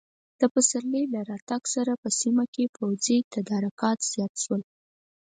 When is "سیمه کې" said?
2.21-2.65